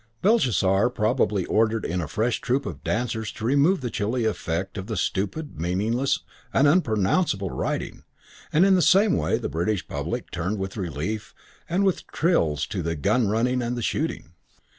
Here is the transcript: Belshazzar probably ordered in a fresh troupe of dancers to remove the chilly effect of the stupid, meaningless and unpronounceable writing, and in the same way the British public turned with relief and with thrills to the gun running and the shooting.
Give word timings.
Belshazzar 0.23 0.89
probably 0.89 1.45
ordered 1.45 1.85
in 1.85 2.01
a 2.01 2.07
fresh 2.07 2.41
troupe 2.41 2.65
of 2.65 2.83
dancers 2.83 3.31
to 3.33 3.45
remove 3.45 3.81
the 3.81 3.91
chilly 3.91 4.25
effect 4.25 4.75
of 4.75 4.87
the 4.87 4.97
stupid, 4.97 5.59
meaningless 5.59 6.21
and 6.51 6.67
unpronounceable 6.67 7.51
writing, 7.51 8.03
and 8.51 8.65
in 8.65 8.73
the 8.73 8.81
same 8.81 9.15
way 9.15 9.37
the 9.37 9.47
British 9.47 9.87
public 9.87 10.31
turned 10.31 10.57
with 10.57 10.75
relief 10.75 11.35
and 11.69 11.83
with 11.83 12.03
thrills 12.11 12.65
to 12.65 12.81
the 12.81 12.95
gun 12.95 13.27
running 13.27 13.61
and 13.61 13.77
the 13.77 13.83
shooting. 13.83 14.31